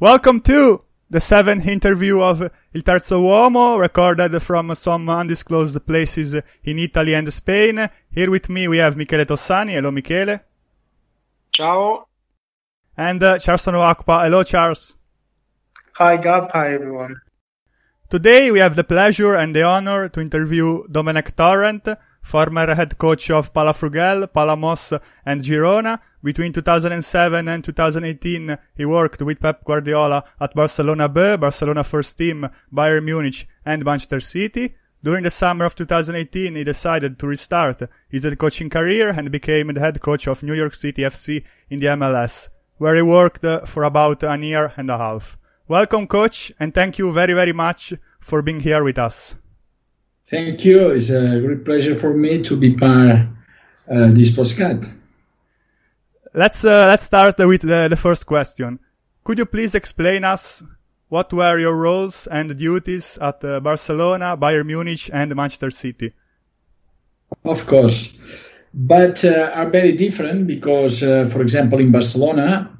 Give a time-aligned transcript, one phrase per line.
[0.00, 2.40] Welcome to the seventh interview of
[2.72, 7.90] Il Terzo Uomo, recorded from some undisclosed places in Italy and Spain.
[8.08, 9.72] Here with me we have Michele Tossani.
[9.72, 10.38] Hello, Michele.
[11.50, 12.06] Ciao.
[12.96, 14.22] And uh, Charles Akpa.
[14.22, 14.94] Hello, Charles.
[15.94, 16.52] Hi, Gab.
[16.52, 17.20] Hi, everyone.
[18.08, 21.88] Today we have the pleasure and the honor to interview Domenec Torrent,
[22.22, 25.98] former head coach of Palafrugell, Palamos, and Girona.
[26.22, 32.48] Between 2007 and 2018, he worked with Pep Guardiola at Barcelona B, Barcelona first team,
[32.74, 34.74] Bayern Munich, and Manchester City.
[35.02, 39.68] During the summer of 2018, he decided to restart his head coaching career and became
[39.68, 43.84] the head coach of New York City FC in the MLS, where he worked for
[43.84, 45.38] about a year and a half.
[45.68, 49.36] Welcome, coach, and thank you very, very much for being here with us.
[50.26, 50.90] Thank you.
[50.90, 54.84] It's a great pleasure for me to be part uh, this postcard.
[56.34, 58.78] Let's uh, let's start with the, the first question.
[59.24, 60.62] Could you please explain us
[61.08, 66.12] what were your roles and duties at uh, Barcelona, Bayern Munich, and Manchester City?
[67.44, 68.12] Of course,
[68.74, 72.76] but uh, are very different because, uh, for example, in Barcelona,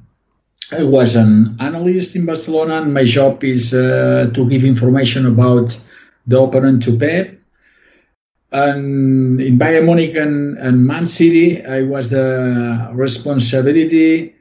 [0.71, 5.79] I was an analyst in Barcelona, and my job is uh, to give information about
[6.27, 7.38] the opponent to Pep
[8.53, 14.35] and in Bayern Munich and, and Man City, I was the responsibility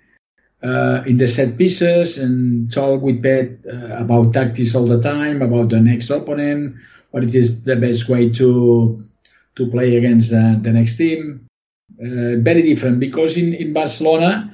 [0.64, 5.42] uh, in the set pieces and talk with Pep uh, about tactics all the time,
[5.42, 6.76] about the next opponent,
[7.12, 9.04] what is the best way to
[9.56, 11.46] to play against the, the next team.
[12.00, 14.54] Uh, very different because in, in Barcelona,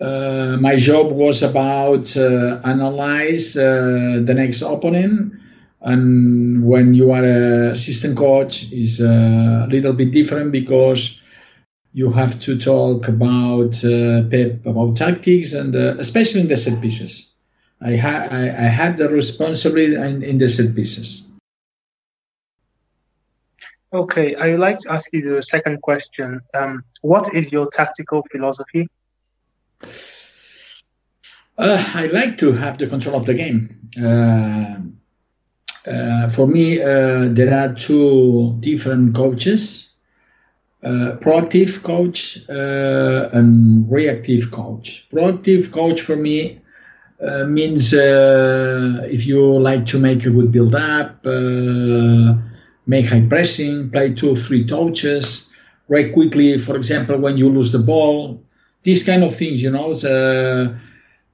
[0.00, 5.32] uh, my job was about uh, analyze uh, the next opponent
[5.80, 11.20] and when you are a assistant coach is a little bit different because
[11.92, 16.80] you have to talk about uh, Pep about tactics and uh, especially in the set
[16.80, 17.32] pieces.
[17.80, 21.26] I, ha- I, I had the responsibility in, in the set pieces.
[23.92, 26.40] Okay, I would like to ask you the second question.
[26.54, 28.88] Um, what is your tactical philosophy?
[31.58, 33.88] Uh, I like to have the control of the game.
[35.86, 39.90] Uh, for me, uh, there are two different coaches:
[40.82, 45.06] uh, proactive coach uh, and reactive coach.
[45.12, 46.60] Proactive coach for me
[47.22, 51.24] uh, means uh, if you like to make a good build up,
[52.86, 55.48] make high pressing, play two, three touches,
[55.88, 56.58] very quickly.
[56.58, 58.42] For example, when you lose the ball,
[58.82, 59.92] these kind of things, you know.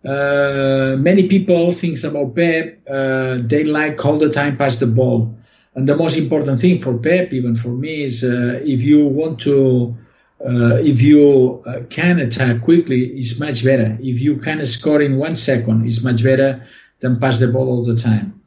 [0.05, 2.81] Uh, many people thinks about Pep.
[2.91, 5.33] Uh, they like all the time pass the ball,
[5.75, 9.39] and the most important thing for Pep, even for me, is uh, if you want
[9.41, 9.97] to,
[10.45, 13.97] uh, if you uh, can attack quickly, it's much better.
[14.01, 16.67] If you can score in one second, it's much better
[16.99, 18.41] than pass the ball all the time.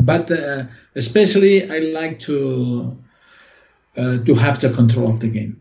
[0.00, 0.30] But
[0.94, 2.96] especially, I like to
[3.96, 5.60] to have the control of the game.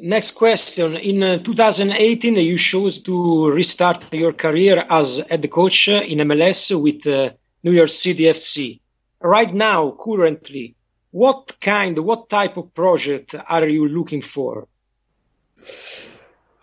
[0.00, 0.96] Next question.
[0.96, 7.06] In uh, 2018, you chose to restart your career as head coach in MLS with
[7.06, 7.30] uh,
[7.62, 8.80] New York City FC.
[9.20, 10.74] Right now, currently,
[11.12, 14.66] what kind, what type of project are you looking for?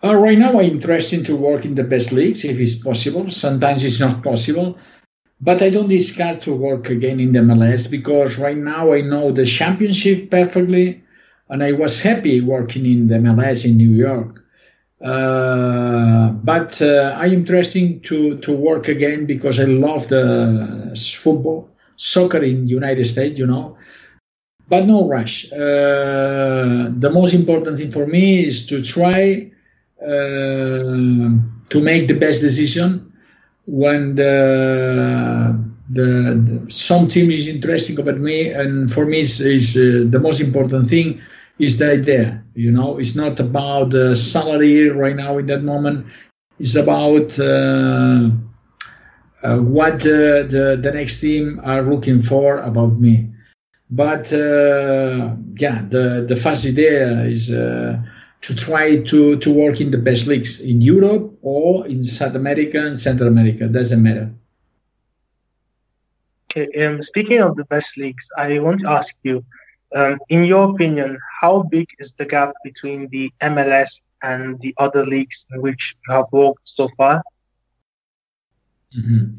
[0.04, 3.30] Uh, right now, I'm interested to work in the best leagues if it's possible.
[3.30, 4.76] Sometimes it's not possible.
[5.40, 9.30] But I don't discard to work again in the MLS because right now I know
[9.30, 11.02] the championship perfectly
[11.50, 14.44] and I was happy working in the MLS in New York.
[15.00, 21.70] Uh, but uh, I am interested to to work again because I love the football,
[21.96, 23.76] soccer in the United States, you know.
[24.68, 25.50] But no rush.
[25.52, 29.50] Uh, the most important thing for me is to try
[30.02, 31.30] uh,
[31.70, 33.12] to make the best decision
[33.66, 35.58] when the
[35.90, 36.04] the,
[36.44, 40.40] the, some team is interesting about me and for me is, is uh, the most
[40.40, 41.20] important thing
[41.58, 42.42] is the idea.
[42.54, 46.06] You know, it's not about the salary right now in that moment.
[46.58, 48.30] It's about uh,
[49.42, 53.28] uh, what the the next team are looking for about me.
[53.90, 58.02] But uh, yeah, the the first idea is uh,
[58.42, 62.84] to try to to work in the best leagues in Europe or in South America
[62.84, 63.68] and Central America.
[63.68, 64.30] Doesn't matter.
[66.50, 66.84] Okay.
[66.84, 69.44] Um, speaking of the best leagues, I want to ask you
[69.94, 75.04] um, in your opinion, how big is the gap between the MLS and the other
[75.04, 77.22] leagues in which you have worked so far?
[78.96, 79.36] Mm-hmm.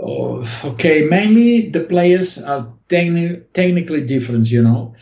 [0.00, 4.94] Oh, okay, mainly the players are techni- technically different, you know.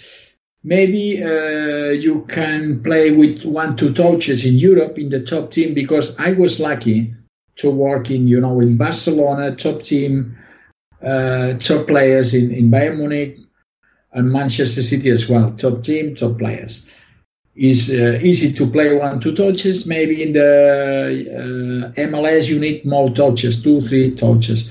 [0.64, 5.75] maybe uh, you can play with one two touches in Europe in the top team
[5.75, 7.14] because I was lucky
[7.56, 10.37] to work in you know in Barcelona top team,
[11.02, 13.38] uh, top players in in Bayern Munich
[14.12, 16.90] and Manchester City as well top team top players.
[17.56, 19.87] Is uh, easy to play one two touches.
[19.87, 24.70] Maybe in the uh, MLS you need more touches, two three touches.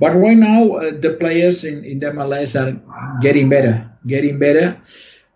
[0.00, 2.76] But right now uh, the players in, in the MLS are
[3.20, 4.76] getting better, getting better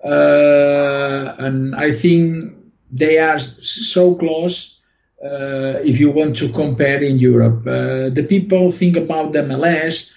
[0.04, 2.54] uh, and I think
[2.90, 4.78] they are so close.
[5.22, 10.12] Uh, if you want to compare in Europe, uh, the people think about the MLS.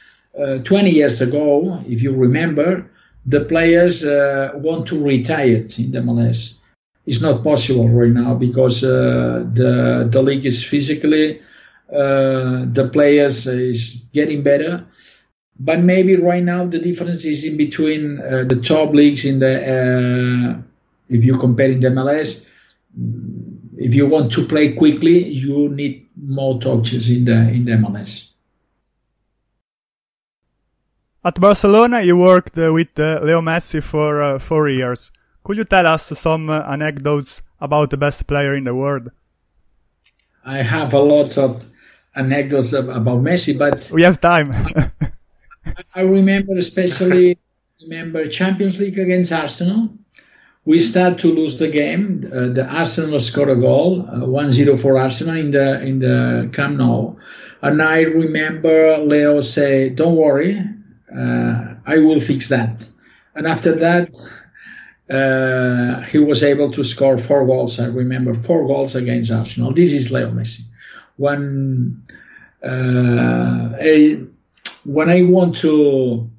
[0.63, 2.89] 20 years ago, if you remember,
[3.25, 4.03] the players
[4.55, 6.55] want to retire in the MLS
[7.05, 11.41] it's not possible right now because uh, the the league is physically
[11.91, 14.85] uh, the players is getting better.
[15.59, 19.53] But maybe right now the difference is in between uh, the top leagues in the
[19.53, 20.61] uh,
[21.09, 22.49] if you compare in the MLS
[23.77, 28.32] if you want to play quickly you need more touches in the in the MLS
[31.25, 35.11] at Barcelona you worked uh, with uh, Leo Messi for uh, 4 years
[35.43, 39.09] could you tell us some uh, anecdotes about the best player in the world
[40.45, 41.65] I have a lot of
[42.15, 44.53] anecdotes about Messi but we have time
[45.95, 47.37] I remember especially
[47.83, 49.89] remember Champions League against Arsenal.
[50.65, 52.29] We start to lose the game.
[52.33, 56.77] Uh, the Arsenal scored a goal, uh, 1-0 for Arsenal in the in the Camp
[56.77, 57.15] Nou.
[57.61, 60.61] And I remember Leo say, "Don't worry,
[61.15, 62.89] uh, I will fix that."
[63.35, 64.09] And after that,
[65.09, 67.79] uh, he was able to score four goals.
[67.79, 69.73] I remember four goals against Arsenal.
[69.73, 70.61] This is Leo Messi.
[71.17, 72.01] When
[72.63, 74.21] uh, a
[74.85, 76.29] when I want to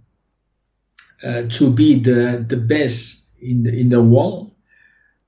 [1.24, 4.50] uh, to be the the best in the in the world,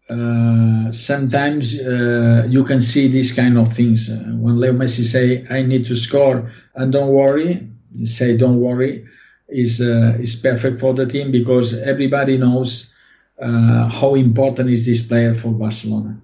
[0.08, 4.10] uh, sometimes uh, you can see these kind of things.
[4.10, 7.68] Uh, when Leo Messi say, "I need to score," and don't worry,
[8.04, 9.04] say, "Don't worry,"
[9.48, 12.94] is uh, is perfect for the team because everybody knows
[13.40, 16.20] uh, how important is this player for Barcelona.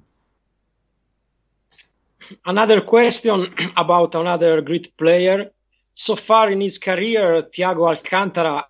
[2.45, 5.51] Another question about another great player
[5.95, 8.65] so far in his career, Thiago Alcantara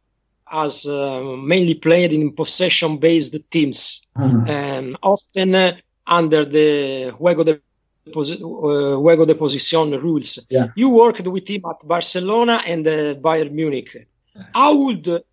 [0.47, 4.51] has uh, mainly played in possession based teams, mm-hmm.
[4.51, 5.73] um, often uh,
[6.07, 10.45] under the juego de, uh, juego de posición rules.
[10.51, 10.69] Yeah.
[10.77, 14.07] You worked with him at Barcelona and uh, Bayern Munich.
[14.55, 15.25] How would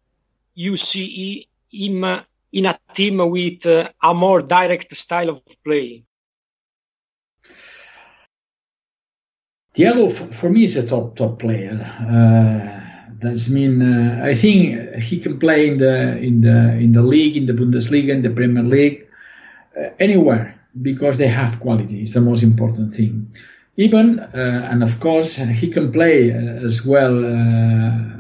[0.55, 2.03] you see him
[2.51, 6.03] in a team with a more direct style of play?
[9.75, 11.79] Thiago, for me, is a top top player.
[11.79, 12.79] Uh,
[13.21, 17.37] that's mean uh, I think he can play in the in the in the league,
[17.37, 19.07] in the Bundesliga, in the Premier League,
[19.79, 22.01] uh, anywhere because they have quality.
[22.01, 23.31] It's the most important thing.
[23.77, 28.19] Even uh, and of course he can play uh, as well uh,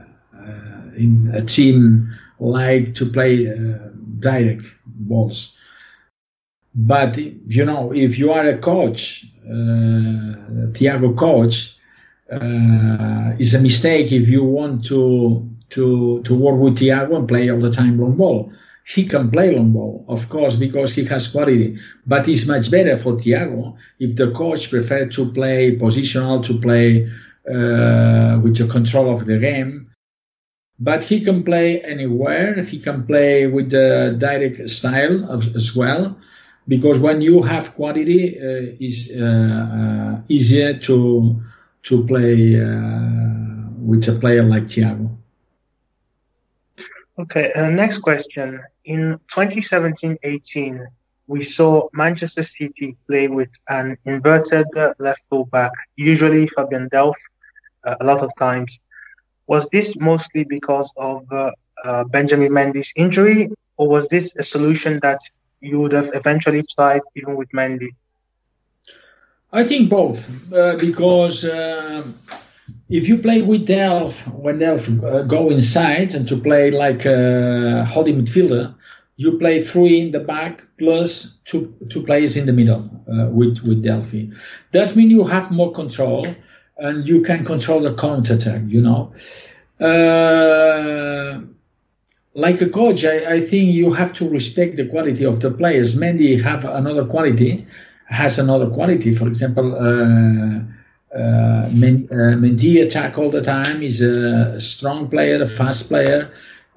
[0.99, 3.45] in a team like to play
[4.19, 5.57] direct balls.
[6.75, 11.75] But you know, if you are a coach uh, Thiago coach
[12.31, 17.49] uh, is a mistake if you want to to to work with Thiago and play
[17.49, 18.51] all the time long ball.
[18.85, 21.77] He can play long ball, of course, because he has quality.
[22.07, 27.05] But it's much better for Thiago if the coach prefers to play positional, to play
[27.47, 29.88] uh, with the control of the game.
[30.79, 32.61] But he can play anywhere.
[32.63, 36.15] He can play with the direct style of, as well
[36.69, 41.41] because when you have quality, uh, it's uh, uh, easier to
[41.83, 42.55] to play
[43.79, 45.09] with a player like Thiago.
[47.17, 48.61] Okay, uh, next question.
[48.85, 50.85] In 2017-18,
[51.27, 54.67] we saw Manchester City play with an inverted
[54.99, 57.21] left full back, usually Fabian Delph,
[57.83, 58.79] uh, a lot of times.
[59.49, 61.25] Was this mostly because of
[61.83, 65.19] uh, Benjamin Mendy's injury, or was this a solution that
[65.61, 67.89] you would have eventually tried even with Mendy?
[69.51, 70.19] I think both,
[70.53, 72.03] uh, because uh,
[72.89, 77.85] if you play with Delph, when Delph uh, go inside and to play like a
[77.85, 78.73] holding midfielder,
[79.17, 83.59] you play three in the back plus two two players in the middle uh, with
[83.67, 84.25] with Delphi.
[84.71, 86.27] That means you have more control
[86.79, 88.61] and you can control the counter attack.
[88.67, 89.13] You know
[89.79, 91.39] uh,
[92.35, 95.95] like a coach, I, I, think you have to respect the quality of the players.
[95.95, 97.65] Mendy have another quality,
[98.07, 99.13] has another quality.
[99.15, 103.81] For example, uh, uh, Mendy attack all the time.
[103.81, 106.31] He's a strong player, a fast player.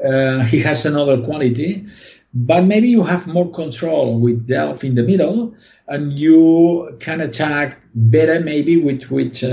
[0.04, 1.86] Uh, he has another quality.
[2.34, 5.54] But maybe you have more control with Delph in the middle,
[5.88, 9.48] and you can attack better maybe with with uh,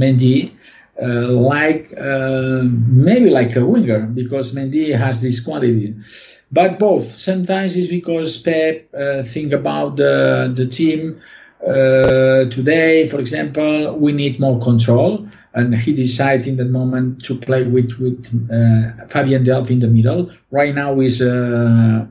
[0.00, 0.52] Mendy,
[1.00, 5.94] uh, like uh, maybe like a winger because Mendy has this quality.
[6.50, 11.20] But both sometimes it's because Pep uh, think about the the team.
[11.66, 17.34] Uh, today, for example, we need more control, and he decided in that moment to
[17.34, 20.30] play with with uh, Fabian Delph in the middle.
[20.52, 22.06] Right now, is uh,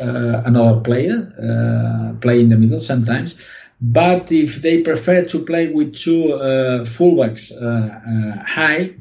[0.00, 3.40] uh, another player uh, play in the middle sometimes.
[3.80, 7.50] But if they prefer to play with two uh, fullbacks
[8.46, 8.94] high,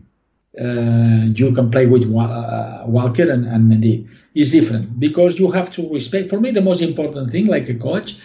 [0.54, 4.08] you can play with Walker and, and Mendy.
[4.36, 6.30] It's different because you have to respect.
[6.30, 8.20] For me, the most important thing, like a coach,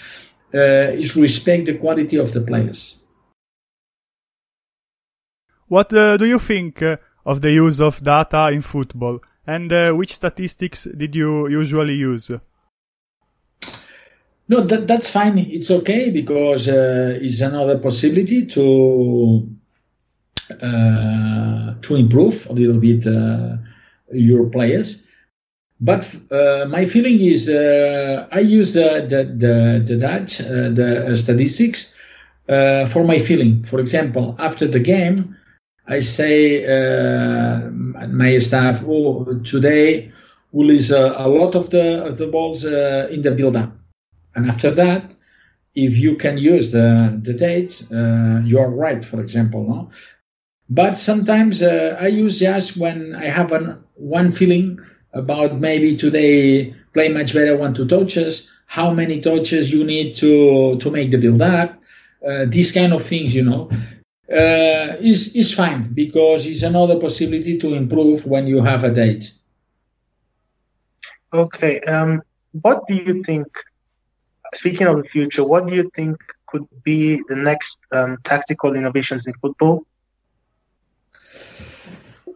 [0.53, 3.03] is respect the quality of the players.
[5.69, 9.21] What uh, do you think uh, of the use of data in football?
[9.47, 12.31] And uh, which statistics did you usually use?
[14.49, 15.39] No, that, that's fine.
[15.39, 19.49] It's okay because uh, it's another possibility to
[20.51, 23.57] uh, to improve a little bit uh,
[24.13, 25.07] your players.
[25.85, 31.17] But uh, my feeling is uh, I use the the the, the Dutch uh, the
[31.17, 31.95] statistics
[32.47, 33.65] for my feeling.
[33.65, 35.37] For example, after the game,
[35.89, 36.65] I say
[38.23, 40.13] my staff, "Oh, today
[40.53, 43.73] we lose a, a lot of the of the balls in the build-up."
[44.35, 45.15] And after that,
[45.75, 49.65] if you can use the, the date, uh, you are right, for example.
[49.67, 49.91] No?
[50.69, 54.79] But sometimes uh, I use just when I have an, one feeling
[55.13, 60.77] about maybe today play much better one two touches, how many touches you need to,
[60.79, 61.79] to make the build up,
[62.27, 63.71] uh, these kind of things, you know.
[64.31, 69.31] Uh, is is fine because it's another possibility to improve when you have a date.
[71.35, 71.81] Okay.
[71.81, 73.47] Um, what do you think
[74.55, 76.17] speaking of the future, what do you think
[76.47, 79.85] could be the next um, tactical innovations in football?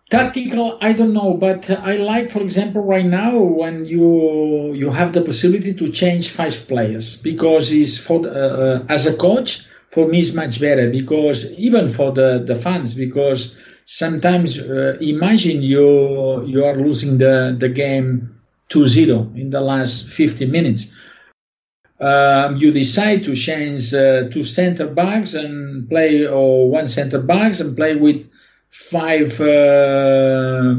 [0.09, 5.13] Tactical, I don't know, but I like, for example, right now when you you have
[5.13, 10.21] the possibility to change five players because it's for uh, as a coach for me
[10.21, 15.89] it's much better because even for the the fans because sometimes uh, imagine you
[16.53, 18.09] you are losing the the game
[18.71, 20.93] 2-0 in the last 50 minutes.
[21.99, 27.59] Um, you decide to change uh, two center backs and play, or one center backs
[27.61, 28.29] and play with
[28.79, 30.75] five uh,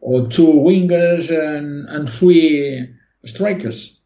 [0.00, 2.88] or two wingers and, and three
[3.24, 4.00] strikers.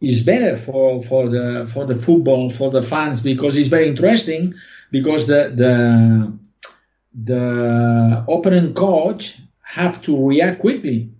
[0.00, 4.54] It's better for, for the for the football for the fans because it's very interesting
[4.90, 6.38] because the the
[7.24, 11.10] the opponent coach have to react quickly.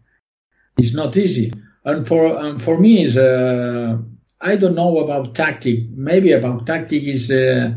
[0.77, 1.53] It's not easy,
[1.85, 3.17] and for um, for me is.
[3.17, 3.99] Uh,
[4.41, 5.89] I don't know about tactic.
[5.91, 7.73] Maybe about tactic is uh,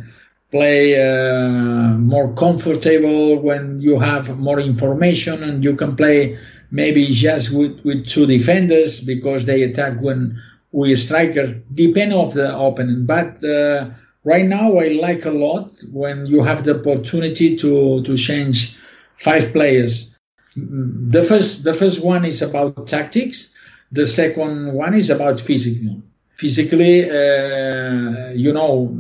[0.51, 6.38] play uh, more comfortable when you have more information and you can play
[6.72, 12.58] maybe just with, with two defenders because they attack when we striker depend of the
[12.58, 13.08] opponent.
[13.08, 13.89] But uh,
[14.24, 18.77] right now I like a lot when you have the opportunity to to change
[19.18, 20.18] five players.
[20.56, 23.54] The first the first one is about tactics.
[23.92, 26.01] The second one is about physical
[26.38, 28.96] physically, uh, you know,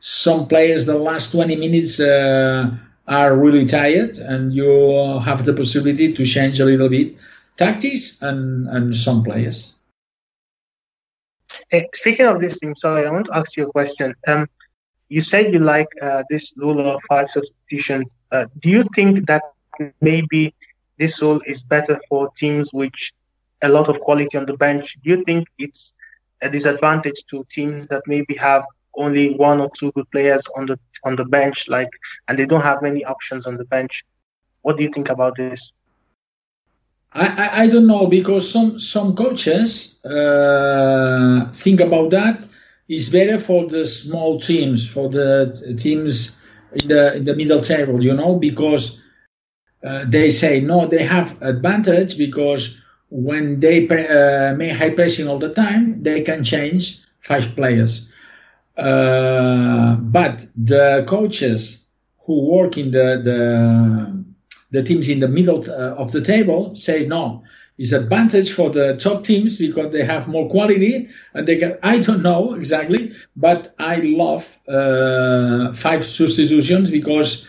[0.00, 2.70] some players the last 20 minutes uh,
[3.06, 7.16] are really tired, and you have the possibility to change a little bit
[7.56, 9.78] tactics and, and some players.
[11.70, 14.14] Hey, speaking of this thing, sorry, I want to ask you a question.
[14.26, 14.46] Um,
[15.08, 18.14] you said you like uh, this rule of five substitutions.
[18.30, 19.42] Uh, do you think that
[20.00, 20.54] maybe
[20.98, 23.12] this rule is better for teams which
[23.62, 24.98] a lot of quality on the bench?
[25.02, 25.94] Do you think it's
[26.42, 28.64] a disadvantage to teams that maybe have
[28.98, 31.88] only one or two good players on the on the bench, like,
[32.26, 34.04] and they don't have many options on the bench.
[34.62, 35.72] What do you think about this?
[37.12, 42.44] I, I, don't know because some some coaches uh, think about that.
[42.88, 46.40] It's better for the small teams, for the teams
[46.74, 49.02] in the in the middle table, you know, because
[49.84, 52.78] uh, they say no, they have advantage because
[53.10, 58.07] when they uh, make high pressing all the time, they can change five players.
[58.78, 61.86] Uh, but the coaches
[62.24, 64.24] who work in the the,
[64.70, 67.42] the teams in the middle uh, of the table say no.
[67.78, 71.78] It's advantage for the top teams because they have more quality and they can.
[71.82, 77.48] I don't know exactly, but I love uh, five substitutions because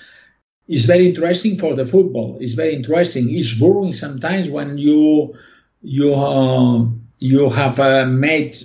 [0.68, 2.38] it's very interesting for the football.
[2.40, 3.30] It's very interesting.
[3.36, 5.36] It's boring sometimes when you
[5.82, 6.86] you uh,
[7.20, 8.56] you have uh, made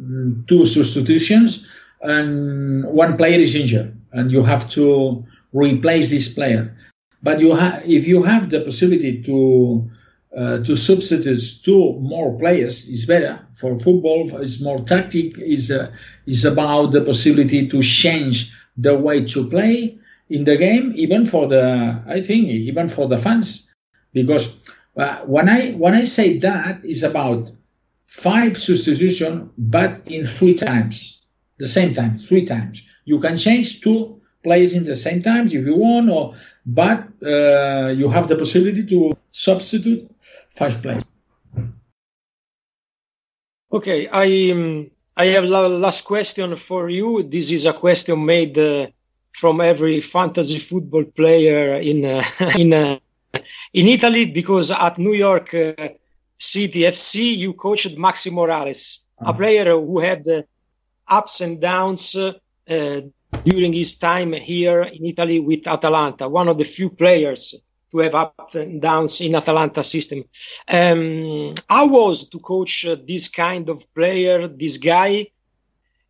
[0.00, 1.66] mm, two substitutions
[2.02, 6.76] and one player is injured and you have to replace this player.
[7.22, 9.90] But you have, if you have the possibility to
[10.36, 14.28] uh, to substitute two more players, is better for football.
[14.42, 15.38] It's more tactic.
[15.38, 15.90] is uh,
[16.26, 19.98] is about the possibility to change the way to play
[20.28, 23.72] in the game, even for the I think even for the fans,
[24.12, 24.60] because
[24.96, 27.50] uh, when I when I say that is about
[28.06, 31.22] five substitution, but in three times,
[31.58, 32.82] the same time, three times.
[33.04, 36.34] You can change two players in the same times if you want, or
[36.64, 40.08] but uh, you have the possibility to substitute
[40.50, 41.02] five players.
[43.72, 47.22] Okay, I um, I have la- last question for you.
[47.22, 48.86] This is a question made uh,
[49.32, 52.22] from every fantasy football player in uh,
[52.62, 52.98] in uh,
[53.72, 55.88] in Italy because at New York uh,
[56.38, 59.32] City FC you coached Maxi Moralez, uh-huh.
[59.32, 60.42] a player who had uh,
[61.08, 63.00] ups and downs uh,
[63.44, 66.28] during his time here in Italy with Atalanta.
[66.28, 70.24] One of the few players to have ups and downs in Atalanta system.
[70.68, 75.28] Um, how was to coach uh, this kind of player, this guy?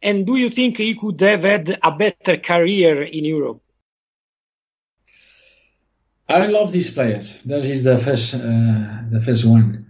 [0.02, 3.60] And do you think he could have had a better career in Europe?
[6.28, 7.38] I love these players.
[7.44, 8.38] That is the first, uh,
[9.10, 9.85] the first one.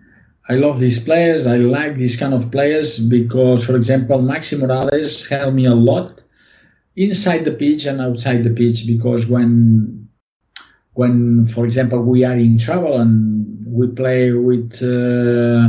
[0.48, 1.46] I love these players.
[1.46, 6.22] I like these kind of players because, for example, Maxi Moralez helped me a lot
[6.94, 10.08] inside the pitch and outside the pitch because when
[10.94, 15.68] when, for example, we are in trouble and we play with uh,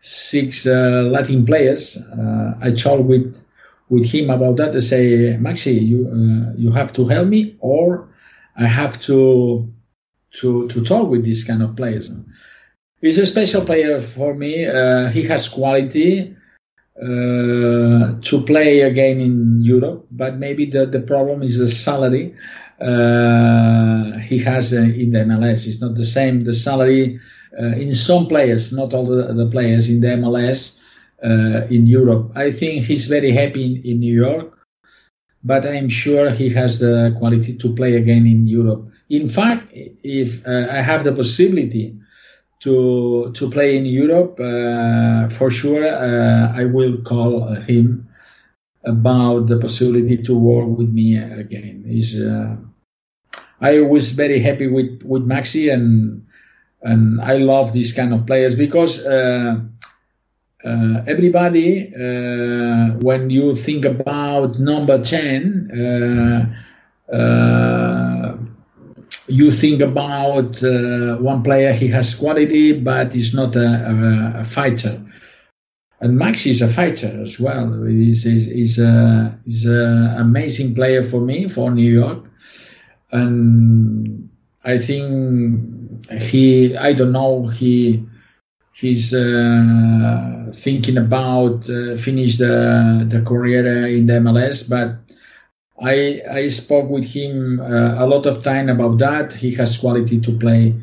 [0.00, 3.40] six uh, Latin players, uh, I talk with
[3.88, 4.74] with him about that.
[4.74, 8.08] I say, Maxi, you uh, you have to help me, or
[8.56, 9.70] I have to
[10.40, 12.10] to to talk with these kind of players.
[13.04, 14.66] He's a special player for me.
[14.66, 16.34] Uh, he has quality.
[16.96, 22.32] Uh, to play again in Europe, but maybe the, the problem is the salary
[22.80, 25.66] uh, he has uh, in the MLS.
[25.66, 26.44] It's not the same.
[26.44, 27.18] The salary
[27.60, 30.80] uh, in some players, not all the, the players in the MLS
[31.24, 32.30] uh, in Europe.
[32.36, 34.56] I think he's very happy in, in New York,
[35.42, 38.88] but I'm sure he has the quality to play again in Europe.
[39.10, 41.98] In fact, if I have the possibility
[42.64, 45.84] to to play in Europe, uh, for sure
[46.60, 48.08] I will call him
[48.84, 51.84] about the possibility to work with me again.
[51.86, 52.56] He's uh,
[53.60, 56.26] I was very happy with with Maxi and
[56.82, 59.60] and I love these kind of players because uh,
[60.64, 68.23] uh, everybody uh, when you think about number ten uh, uh,
[69.28, 74.44] you think about uh, one player he has quality but he's not a, a, a
[74.44, 75.00] fighter
[76.00, 77.82] and Maxi is a fighter as well.
[77.84, 82.24] He's, he's, he's, a, he's an amazing player for me for New York
[83.12, 84.28] and
[84.64, 88.04] I think he I don't know he
[88.72, 94.96] he's uh, thinking about uh, finish the the career in the MLS but
[95.82, 100.20] I I spoke with him uh, a lot of time about that he has quality
[100.20, 100.74] to play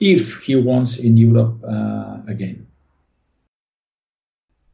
[0.00, 2.66] if he wants in Europe uh, again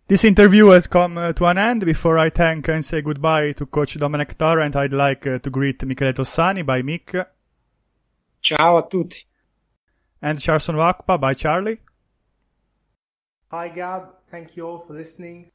[0.08, 1.84] this interview has come uh, to an end.
[1.84, 5.84] Before I thank and say goodbye to Coach Domenec Torrent, I'd like uh, to greet
[5.84, 7.26] Michele Tossani by Mick.
[8.40, 9.24] Ciao a tutti.
[10.22, 11.80] And Charles Akpa by Charlie.
[13.50, 15.50] Hi Gab, thank you all for listening.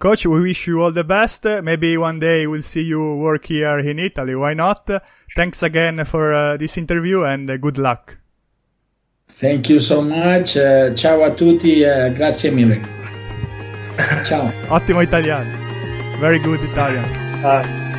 [0.00, 1.44] Coach, we wish you all the best.
[1.44, 4.34] Maybe one day we'll see you work here in Italy.
[4.34, 4.88] Why not?
[5.36, 8.16] Thanks again for uh, this interview and uh, good luck.
[9.28, 10.56] Thank you so much.
[10.56, 11.84] Uh, ciao a tutti.
[11.84, 12.80] Uh, grazie mille.
[14.24, 14.50] Ciao.
[14.70, 15.50] Ottimo italiano.
[16.18, 17.04] Very good Italian.
[17.44, 17.89] Uh,